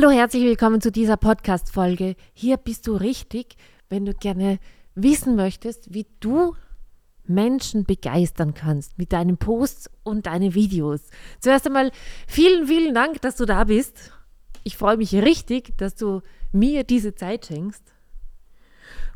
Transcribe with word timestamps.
Hallo, 0.00 0.12
herzlich 0.12 0.44
willkommen 0.44 0.80
zu 0.80 0.92
dieser 0.92 1.16
Podcast-Folge. 1.16 2.14
Hier 2.32 2.56
bist 2.56 2.86
du 2.86 2.94
richtig, 2.94 3.56
wenn 3.88 4.04
du 4.04 4.14
gerne 4.14 4.60
wissen 4.94 5.34
möchtest, 5.34 5.92
wie 5.92 6.06
du 6.20 6.54
Menschen 7.24 7.82
begeistern 7.82 8.54
kannst 8.54 8.96
mit 8.96 9.12
deinen 9.12 9.38
Posts 9.38 9.90
und 10.04 10.26
deinen 10.26 10.54
Videos. 10.54 11.00
Zuerst 11.40 11.66
einmal 11.66 11.90
vielen, 12.28 12.68
vielen 12.68 12.94
Dank, 12.94 13.20
dass 13.22 13.34
du 13.34 13.44
da 13.44 13.64
bist. 13.64 14.12
Ich 14.62 14.76
freue 14.76 14.98
mich 14.98 15.16
richtig, 15.16 15.76
dass 15.78 15.96
du 15.96 16.20
mir 16.52 16.84
diese 16.84 17.16
Zeit 17.16 17.46
schenkst. 17.46 17.92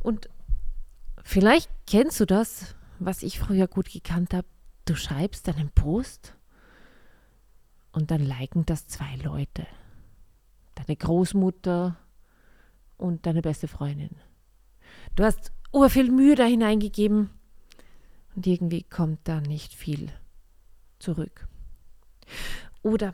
Und 0.01 0.29
vielleicht 1.23 1.71
kennst 1.87 2.19
du 2.19 2.27
das, 2.27 2.75
was 2.99 3.23
ich 3.23 3.39
früher 3.39 3.69
gut 3.69 3.89
gekannt 3.93 4.35
habe. 4.35 4.49
Du 4.85 4.97
schreibst 4.97 5.49
einen 5.49 5.71
Post 5.71 6.35
und 7.93 8.11
dann 8.11 8.27
liken 8.27 8.67
das 8.67 8.89
zwei 8.89 9.15
Leute 9.23 9.65
deine 10.87 10.97
Großmutter 10.97 11.97
und 12.97 13.27
deine 13.27 13.43
beste 13.43 13.69
Freundin. 13.69 14.11
Du 15.17 15.25
hast 15.25 15.53
viel 15.89 16.11
Mühe 16.11 16.35
da 16.35 16.45
hineingegeben 16.45 17.31
und 18.35 18.47
irgendwie 18.47 18.83
kommt 18.83 19.21
da 19.25 19.41
nicht 19.41 19.75
viel 19.75 20.11
zurück. 20.99 21.47
Oder 22.83 23.13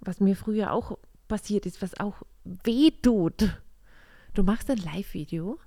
was 0.00 0.20
mir 0.20 0.36
früher 0.36 0.72
auch 0.72 0.98
passiert 1.28 1.66
ist, 1.66 1.82
was 1.82 1.98
auch 1.98 2.22
weh 2.44 2.90
tut. 2.90 3.48
Du 4.34 4.42
machst 4.42 4.70
ein 4.70 4.78
Live-Video. 4.78 5.58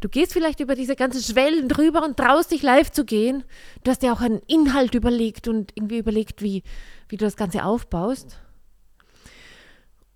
Du 0.00 0.08
gehst 0.08 0.32
vielleicht 0.32 0.60
über 0.60 0.74
diese 0.74 0.96
ganzen 0.96 1.22
Schwellen 1.22 1.68
drüber 1.68 2.02
und 2.02 2.16
traust 2.16 2.50
dich 2.50 2.62
live 2.62 2.90
zu 2.90 3.04
gehen. 3.04 3.44
Du 3.84 3.90
hast 3.90 4.02
dir 4.02 4.12
auch 4.12 4.22
einen 4.22 4.40
Inhalt 4.46 4.94
überlegt 4.94 5.48
und 5.48 5.72
irgendwie 5.74 5.98
überlegt, 5.98 6.42
wie, 6.42 6.62
wie 7.08 7.16
du 7.16 7.24
das 7.24 7.36
Ganze 7.36 7.64
aufbaust. 7.64 8.40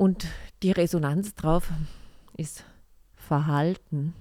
Und 0.00 0.26
die 0.62 0.72
Resonanz 0.72 1.34
drauf 1.34 1.70
ist 2.34 2.64
Verhalten. 3.16 4.14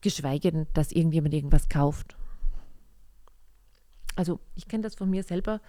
Geschweige 0.00 0.50
denn, 0.50 0.66
dass 0.72 0.92
irgendjemand 0.92 1.34
irgendwas 1.34 1.68
kauft. 1.68 2.16
Also 4.14 4.40
ich 4.54 4.66
kenne 4.66 4.84
das 4.84 4.94
von 4.94 5.10
mir 5.10 5.22
selber 5.24 5.60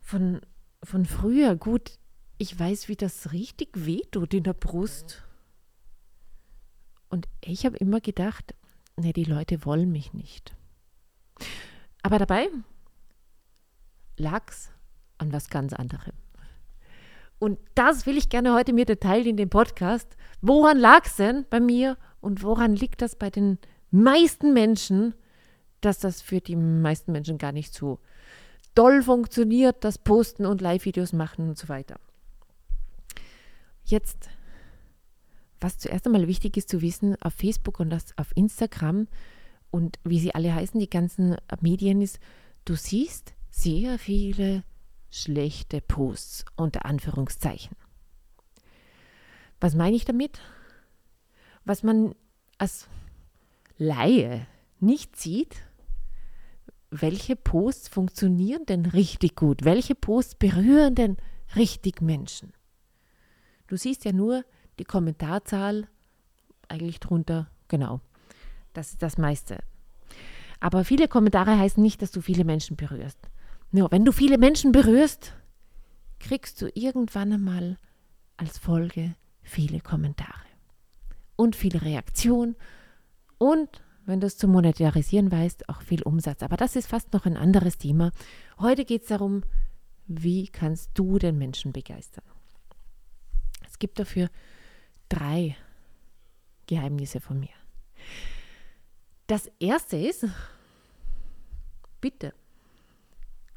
von, 0.00 0.40
von 0.82 1.04
früher. 1.04 1.54
Gut, 1.54 2.00
ich 2.36 2.58
weiß, 2.58 2.88
wie 2.88 2.96
das 2.96 3.30
richtig 3.30 3.86
wehtut 3.86 4.34
in 4.34 4.42
der 4.42 4.54
Brust. 4.54 5.22
Und 7.10 7.28
ich 7.42 7.64
habe 7.64 7.76
immer 7.76 8.00
gedacht, 8.00 8.56
ne, 8.96 9.12
die 9.12 9.22
Leute 9.22 9.64
wollen 9.64 9.92
mich 9.92 10.14
nicht. 10.14 10.56
Aber 12.02 12.18
dabei 12.18 12.48
lag 14.16 14.50
es 14.50 14.72
an 15.18 15.32
was 15.32 15.48
ganz 15.48 15.72
anderem. 15.72 16.14
Und 17.38 17.58
das 17.74 18.06
will 18.06 18.16
ich 18.16 18.28
gerne 18.28 18.54
heute 18.54 18.72
mit 18.72 18.88
dir 18.88 18.98
teilen 18.98 19.26
in 19.26 19.36
dem 19.36 19.50
Podcast. 19.50 20.16
Woran 20.40 20.78
lag 20.78 21.04
es 21.06 21.16
denn 21.16 21.44
bei 21.50 21.60
mir 21.60 21.96
und 22.20 22.42
woran 22.42 22.74
liegt 22.74 23.02
das 23.02 23.16
bei 23.16 23.30
den 23.30 23.58
meisten 23.90 24.52
Menschen, 24.52 25.14
dass 25.80 25.98
das 25.98 26.22
für 26.22 26.40
die 26.40 26.56
meisten 26.56 27.12
Menschen 27.12 27.38
gar 27.38 27.52
nicht 27.52 27.74
so 27.74 27.98
doll 28.74 29.02
funktioniert, 29.02 29.84
das 29.84 29.98
Posten 29.98 30.46
und 30.46 30.60
Live-Videos 30.60 31.12
machen 31.12 31.48
und 31.48 31.58
so 31.58 31.68
weiter. 31.68 32.00
Jetzt, 33.84 34.30
was 35.60 35.78
zuerst 35.78 36.06
einmal 36.06 36.26
wichtig 36.26 36.56
ist 36.56 36.70
zu 36.70 36.80
wissen, 36.80 37.16
auf 37.20 37.34
Facebook 37.34 37.80
und 37.80 37.94
auf 37.94 38.32
Instagram 38.34 39.06
und 39.70 39.98
wie 40.04 40.18
sie 40.18 40.34
alle 40.34 40.54
heißen, 40.54 40.80
die 40.80 40.90
ganzen 40.90 41.36
Medien 41.60 42.00
ist, 42.00 42.18
du 42.64 42.74
siehst 42.74 43.34
sehr 43.50 43.98
viele 43.98 44.64
schlechte 45.14 45.80
Posts 45.80 46.44
unter 46.56 46.84
Anführungszeichen. 46.84 47.76
Was 49.60 49.74
meine 49.74 49.94
ich 49.94 50.04
damit? 50.04 50.40
Was 51.64 51.82
man 51.82 52.14
als 52.58 52.88
Laie 53.78 54.46
nicht 54.80 55.16
sieht, 55.16 55.62
welche 56.90 57.36
Posts 57.36 57.88
funktionieren 57.88 58.66
denn 58.66 58.86
richtig 58.86 59.36
gut? 59.36 59.64
Welche 59.64 59.94
Posts 59.94 60.34
berühren 60.34 60.94
denn 60.94 61.16
richtig 61.54 62.02
Menschen? 62.02 62.52
Du 63.68 63.76
siehst 63.76 64.04
ja 64.04 64.12
nur 64.12 64.44
die 64.78 64.84
Kommentarzahl 64.84 65.86
eigentlich 66.68 66.98
drunter, 66.98 67.48
genau. 67.68 68.00
Das 68.72 68.90
ist 68.90 69.02
das 69.02 69.16
meiste. 69.16 69.62
Aber 70.58 70.84
viele 70.84 71.08
Kommentare 71.08 71.56
heißen 71.56 71.82
nicht, 71.82 72.02
dass 72.02 72.10
du 72.10 72.20
viele 72.20 72.44
Menschen 72.44 72.76
berührst. 72.76 73.18
Ja, 73.76 73.90
wenn 73.90 74.04
du 74.04 74.12
viele 74.12 74.38
Menschen 74.38 74.70
berührst, 74.70 75.32
kriegst 76.20 76.62
du 76.62 76.70
irgendwann 76.74 77.32
einmal 77.32 77.76
als 78.36 78.56
Folge 78.56 79.16
viele 79.42 79.80
Kommentare 79.80 80.46
und 81.34 81.56
viele 81.56 81.82
Reaktionen 81.82 82.54
und 83.36 83.82
wenn 84.06 84.20
du 84.20 84.28
es 84.28 84.38
zu 84.38 84.46
monetarisieren 84.46 85.32
weißt, 85.32 85.68
auch 85.68 85.82
viel 85.82 86.04
Umsatz. 86.04 86.44
Aber 86.44 86.56
das 86.56 86.76
ist 86.76 86.86
fast 86.86 87.12
noch 87.12 87.26
ein 87.26 87.36
anderes 87.36 87.76
Thema. 87.76 88.12
Heute 88.60 88.84
geht 88.84 89.02
es 89.02 89.08
darum, 89.08 89.42
wie 90.06 90.46
kannst 90.46 90.92
du 90.94 91.18
den 91.18 91.36
Menschen 91.36 91.72
begeistern. 91.72 92.24
Es 93.66 93.80
gibt 93.80 93.98
dafür 93.98 94.30
drei 95.08 95.56
Geheimnisse 96.68 97.18
von 97.18 97.40
mir. 97.40 97.56
Das 99.26 99.50
erste 99.58 99.96
ist, 99.96 100.28
bitte 102.00 102.34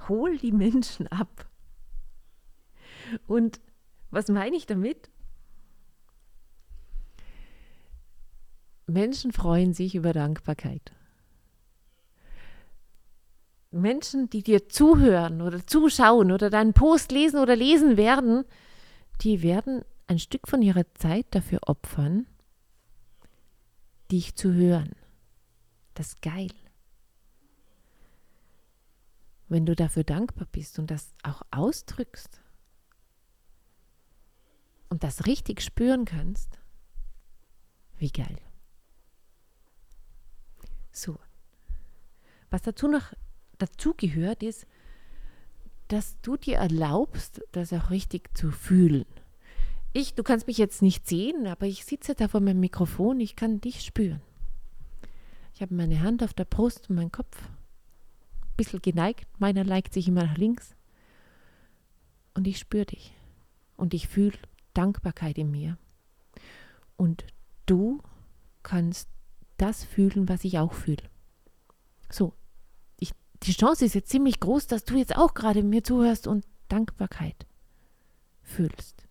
hol 0.10 0.38
die 0.38 0.52
Menschen 0.52 1.08
ab. 1.08 1.48
Und 3.28 3.60
was 4.10 4.28
meine 4.30 4.56
ich 4.56 4.66
damit? 4.66 5.10
Menschen 8.88 9.34
freuen 9.34 9.74
sich 9.74 9.96
über 9.96 10.14
Dankbarkeit. 10.14 10.94
Menschen, 13.72 14.30
die 14.30 14.44
dir 14.44 14.70
zuhören 14.70 15.42
oder 15.42 15.68
zuschauen 15.68 16.32
oder 16.32 16.50
deinen 16.50 16.74
Post 16.74 17.12
lesen 17.12 17.40
oder 17.40 17.56
lesen 17.56 17.98
werden, 17.98 18.46
die 19.22 19.42
werden 19.42 19.84
ein 20.08 20.20
Stück 20.20 20.48
von 20.48 20.62
ihrer 20.62 20.86
Zeit 20.94 21.26
dafür 21.32 21.60
opfern, 21.64 22.28
dich 24.10 24.36
zu 24.36 24.54
hören. 24.54 24.94
Das 25.96 26.10
ist 26.10 26.22
geil 26.22 26.52
wenn 29.50 29.66
du 29.66 29.76
dafür 29.76 30.04
dankbar 30.04 30.48
bist 30.52 30.80
und 30.80 30.92
das 30.92 31.14
auch 31.24 31.42
ausdrückst 31.52 32.42
und 34.90 35.04
das 35.04 35.26
richtig 35.26 35.62
spüren 35.62 36.06
kannst, 36.06 36.60
wie 37.98 38.12
geil. 38.12 38.38
So. 40.92 41.18
Was 42.50 42.62
dazu 42.62 42.88
noch 42.88 43.14
dazu 43.58 43.94
gehört 43.96 44.44
ist, 44.44 44.66
dass 45.88 46.20
du 46.22 46.38
dir 46.38 46.58
erlaubst, 46.58 47.42
das 47.52 47.74
auch 47.74 47.90
richtig 47.90 48.36
zu 48.38 48.52
fühlen. 48.52 49.06
Ich, 49.94 50.16
du 50.16 50.24
kannst 50.24 50.48
mich 50.48 50.58
jetzt 50.58 50.82
nicht 50.82 51.08
sehen, 51.08 51.48
aber 51.48 51.66
ich 51.66 51.86
sitze 51.86 52.14
da 52.14 52.28
vor 52.28 52.42
meinem 52.42 52.60
Mikrofon, 52.60 53.20
ich 53.20 53.36
kann 53.36 53.62
dich 53.62 53.82
spüren. 53.82 54.22
Ich 55.54 55.62
habe 55.62 55.74
meine 55.74 56.02
Hand 56.02 56.24
auf 56.24 56.34
der 56.34 56.46
Brust 56.46 56.90
und 56.90 56.98
meinen 56.98 57.12
Kopf 57.12 57.38
bisschen 58.58 58.82
geneigt. 58.82 59.28
Meiner 59.40 59.64
neigt 59.64 59.94
sich 59.94 60.08
immer 60.08 60.24
nach 60.24 60.38
links. 60.38 60.76
Und 62.34 62.48
ich 62.48 62.60
spüre 62.60 62.86
dich. 62.86 63.14
Und 63.78 63.94
ich 63.94 64.08
fühle 64.08 64.38
Dankbarkeit 64.74 65.38
in 65.38 65.52
mir. 65.52 65.78
Und 66.98 67.26
du 67.66 68.02
kannst 68.64 69.10
das 69.58 69.84
fühlen, 69.84 70.28
was 70.28 70.44
ich 70.44 70.60
auch 70.60 70.74
fühle. 70.74 71.04
So, 72.10 72.34
ich, 73.00 73.12
die 73.44 73.54
Chance 73.54 73.86
ist 73.86 73.96
jetzt 73.96 74.10
ziemlich 74.10 74.40
groß, 74.40 74.68
dass 74.68 74.84
du 74.84 74.98
jetzt 74.98 75.16
auch 75.16 75.34
gerade 75.34 75.64
mir 75.64 75.84
zuhörst 75.84 76.28
und 76.28 76.46
Dankbarkeit 76.68 77.46
fühlst. 78.42 79.08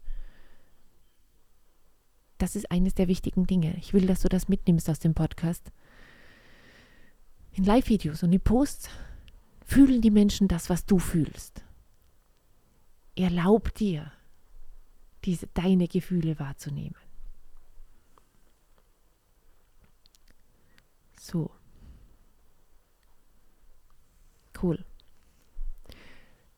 Das 2.38 2.54
ist 2.54 2.70
eines 2.70 2.94
der 2.94 3.08
wichtigen 3.08 3.46
Dinge. 3.46 3.76
Ich 3.78 3.94
will, 3.94 4.06
dass 4.06 4.20
du 4.20 4.28
das 4.28 4.48
mitnimmst 4.48 4.90
aus 4.90 4.98
dem 4.98 5.14
Podcast. 5.14 5.72
In 7.52 7.64
Live-Videos 7.64 8.22
und 8.22 8.32
in 8.32 8.40
Posts 8.40 8.90
fühlen 9.66 10.00
die 10.00 10.12
Menschen 10.12 10.48
das, 10.48 10.70
was 10.70 10.86
du 10.86 10.98
fühlst. 10.98 11.62
Erlaub 13.16 13.74
dir, 13.74 14.12
diese, 15.24 15.48
deine 15.48 15.88
Gefühle 15.88 16.38
wahrzunehmen. 16.38 16.94
So. 21.18 21.50
Cool. 24.62 24.84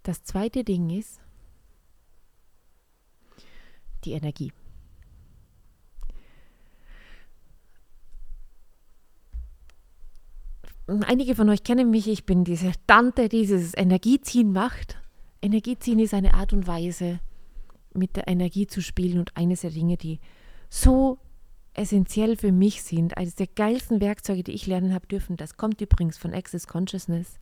Das 0.02 0.22
zweite 0.22 0.62
Ding 0.62 0.90
ist 0.90 1.20
die 4.04 4.12
Energie. 4.12 4.52
Einige 10.88 11.34
von 11.34 11.48
euch 11.48 11.62
kennen 11.62 11.90
mich, 11.90 12.08
ich 12.08 12.24
bin 12.24 12.44
diese 12.44 12.72
Tante, 12.86 13.28
die 13.28 13.40
dieses 13.40 13.76
Energieziehen 13.76 14.52
macht. 14.52 14.96
Energieziehen 15.42 15.98
ist 15.98 16.14
eine 16.14 16.34
Art 16.34 16.52
und 16.52 16.66
Weise, 16.66 17.20
mit 17.94 18.16
der 18.16 18.28
Energie 18.28 18.66
zu 18.66 18.80
spielen 18.80 19.18
und 19.18 19.36
eines 19.36 19.60
der 19.60 19.70
Dinge, 19.70 19.96
die 19.96 20.20
so 20.68 21.18
essentiell 21.74 22.36
für 22.36 22.52
mich 22.52 22.82
sind, 22.82 23.16
eines 23.16 23.34
der 23.34 23.46
geilsten 23.46 24.00
Werkzeuge, 24.00 24.42
die 24.42 24.52
ich 24.52 24.66
lernen 24.66 24.92
habe 24.92 25.06
dürfen, 25.06 25.36
das 25.36 25.56
kommt 25.56 25.80
übrigens 25.80 26.18
von 26.18 26.34
Access 26.34 26.66
Consciousness, 26.66 27.38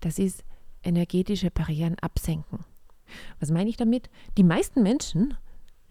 das 0.00 0.18
ist 0.18 0.44
energetische 0.82 1.50
Barrieren 1.50 1.96
absenken. 2.00 2.60
Was 3.38 3.50
meine 3.50 3.68
ich 3.68 3.76
damit? 3.76 4.08
Die 4.38 4.44
meisten 4.44 4.82
Menschen 4.82 5.34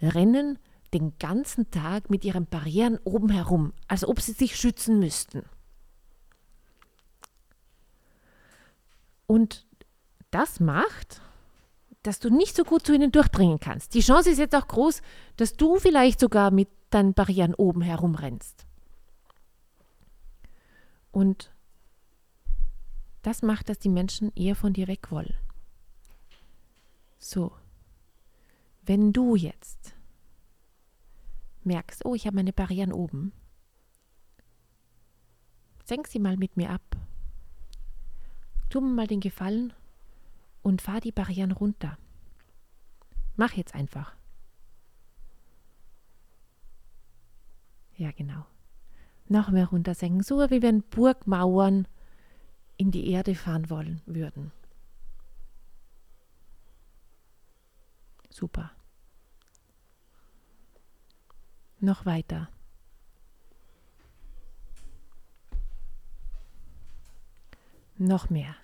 rennen 0.02 0.58
den 0.94 1.14
ganzen 1.20 1.70
Tag 1.70 2.10
mit 2.10 2.26
ihren 2.26 2.48
Barrieren 2.48 2.98
oben 3.04 3.30
herum, 3.30 3.74
als 3.88 4.08
ob 4.08 4.20
sie 4.22 4.32
sich 4.32 4.56
schützen 4.56 5.00
müssten. 5.00 5.44
Und 9.30 9.68
das 10.32 10.60
macht, 10.60 11.22
dass 12.02 12.20
du 12.20 12.32
nicht 12.32 12.56
so 12.56 12.64
gut 12.64 12.84
zu 12.84 12.96
ihnen 12.96 13.12
durchdringen 13.12 13.60
kannst. 13.60 13.94
Die 13.94 14.00
Chance 14.00 14.32
ist 14.32 14.40
jetzt 14.40 14.56
auch 14.56 14.68
groß, 14.68 15.04
dass 15.38 15.54
du 15.54 15.78
vielleicht 15.78 16.20
sogar 16.20 16.50
mit 16.50 16.68
deinen 16.90 17.14
Barrieren 17.14 17.54
oben 17.54 17.84
herumrennst. 17.84 18.66
Und 21.12 21.54
das 23.22 23.44
macht, 23.44 23.70
dass 23.70 23.78
die 23.78 23.90
Menschen 23.90 24.32
eher 24.36 24.56
von 24.56 24.74
dir 24.74 24.88
weg 24.88 25.12
wollen. 25.12 25.36
So, 27.20 27.52
wenn 28.82 29.14
du 29.14 29.36
jetzt 29.36 29.94
merkst, 31.64 32.04
oh, 32.04 32.16
ich 32.16 32.26
habe 32.26 32.38
meine 32.38 32.54
Barrieren 32.54 32.94
oben, 32.94 33.32
senk 35.86 36.08
sie 36.08 36.18
mal 36.18 36.36
mit 36.36 36.58
mir 36.58 36.72
ab. 36.72 36.98
Tu 38.70 38.82
mir 38.82 38.94
mal 38.94 39.08
den 39.08 39.20
Gefallen 39.20 39.74
und 40.62 40.82
fahr 40.82 41.02
die 41.02 41.12
Barrieren 41.12 41.52
runter. 41.52 41.98
Mach 43.36 43.54
jetzt 43.54 43.74
einfach. 43.74 44.16
Ja, 47.98 48.12
genau. 48.12 48.46
Noch 49.28 49.50
mehr 49.50 49.68
runtersenken, 49.68 50.24
so 50.24 50.38
wie 50.50 50.62
wenn 50.62 50.84
Burgmauern 50.84 51.88
in 52.78 52.92
die 52.92 53.10
Erde 53.12 53.36
fahren 53.36 53.70
wollen 53.70 54.02
würden. 54.06 54.52
Super. 58.30 58.72
Noch 61.80 62.06
weiter. 62.06 62.50
Noch 68.00 68.30
mehr. 68.30 68.56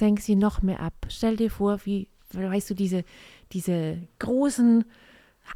senk 0.00 0.20
sie 0.20 0.34
noch 0.34 0.62
mehr 0.62 0.80
ab. 0.80 0.94
Stell 1.08 1.36
dir 1.36 1.50
vor, 1.50 1.84
wie, 1.84 2.08
weißt 2.32 2.70
du, 2.70 2.74
diese, 2.74 3.04
diese 3.52 3.98
großen 4.18 4.84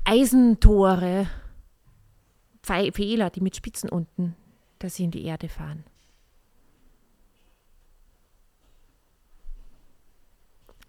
Eisentore, 0.04 1.28
Fehler, 2.62 3.30
die 3.30 3.40
mit 3.40 3.56
Spitzen 3.56 3.88
unten, 3.88 4.36
dass 4.78 4.96
sie 4.96 5.04
in 5.04 5.10
die 5.10 5.24
Erde 5.24 5.48
fahren. 5.48 5.84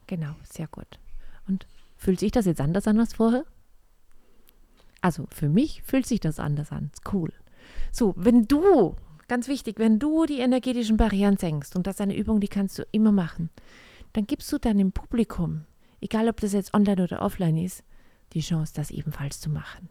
Genau, 0.08 0.36
sehr 0.44 0.68
gut. 0.68 1.00
Und 1.48 1.66
fühlt 1.98 2.20
sich 2.20 2.32
das 2.32 2.46
jetzt 2.46 2.62
anders 2.62 2.88
an 2.88 3.00
als 3.00 3.14
vorher? 3.14 3.46
Also 5.02 5.28
für 5.32 5.50
mich 5.50 5.82
fühlt 5.84 6.06
sich 6.06 6.20
das 6.20 6.40
anders 6.40 6.72
an. 6.72 6.92
Cool. 7.12 7.32
So, 7.92 8.14
wenn 8.18 8.48
du 8.48 8.96
Ganz 9.28 9.48
wichtig, 9.48 9.80
wenn 9.80 9.98
du 9.98 10.26
die 10.26 10.40
energetischen 10.40 10.98
Barrieren 10.98 11.38
senkst, 11.38 11.76
und 11.76 11.88
das 11.88 11.96
ist 11.96 12.02
eine 12.02 12.16
Übung, 12.16 12.40
die 12.40 12.48
kannst 12.48 12.78
du 12.78 12.84
immer 12.92 13.12
machen, 13.12 13.50
dann 14.14 14.28
gibst 14.28 14.52
du 14.52 14.60
deinem 14.60 14.92
Publikum, 14.92 15.66
egal 16.00 16.30
ob 16.30 16.40
das 16.40 16.54
jetzt 16.54 16.74
online 16.74 17.04
oder 17.04 17.22
offline 17.22 17.58
ist, 17.58 17.84
die 18.34 18.42
Chance, 18.42 18.74
das 18.76 18.92
ebenfalls 18.92 19.40
zu 19.40 19.50
machen. 19.50 19.90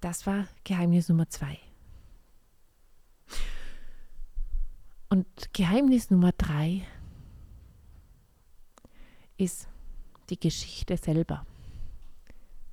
Das 0.00 0.26
war 0.26 0.46
Geheimnis 0.64 1.08
Nummer 1.08 1.28
zwei. 1.28 1.58
Und 5.08 5.26
Geheimnis 5.52 6.10
Nummer 6.10 6.32
drei 6.32 6.86
ist 9.36 9.68
die 10.30 10.38
Geschichte 10.38 10.96
selber. 10.96 11.46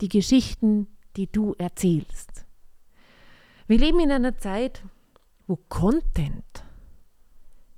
Die 0.01 0.10
Geschichten, 0.10 0.88
die 1.16 1.27
du 1.27 1.54
erzählst. 1.54 2.45
Wir 3.71 3.79
leben 3.79 4.01
in 4.01 4.12
einer 4.12 4.38
Zeit, 4.38 4.83
wo 5.47 5.56
Content 5.56 6.44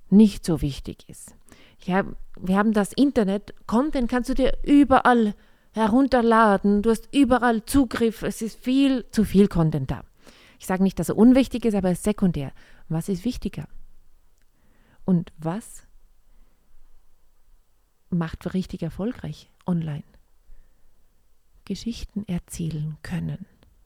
nicht 0.10 0.44
so 0.44 0.63
wichtig 0.63 1.07
ist. 1.07 1.36
Ja, 1.86 2.04
wir 2.36 2.57
haben 2.57 2.74
das 2.74 2.94
Internet. 2.94 3.54
Content 3.68 4.10
kannst 4.10 4.28
du 4.28 4.34
dir 4.34 4.57
überall 4.63 5.36
herunterladen. 5.74 6.81
Du 6.81 6.90
hast 6.90 7.13
überall 7.13 7.63
Zugriff. 7.66 8.24
Es 8.24 8.42
ist 8.42 8.57
viel 8.57 9.06
zu 9.12 9.24
viel 9.24 9.48
Content 9.48 9.92
da. 9.92 10.04
Ich 10.57 10.66
sage 10.66 10.81
nicht, 10.81 10.98
dass 10.98 11.10
er 11.10 11.18
unwichtig 11.19 11.63
ist, 11.63 11.75
aber 11.75 11.90
er 11.90 11.94
ist 11.94 12.04
sekundär. 12.04 12.54
Was 12.89 13.07
ist 13.07 13.24
wichtiger? 13.24 13.68
Und 15.06 15.31
was 15.38 15.86
macht 18.10 18.51
richtig 18.56 18.81
erfolgreich 18.81 19.51
online? 19.68 20.06
Geschichten 21.66 22.25
erzählen 22.25 22.98
können. 23.04 23.46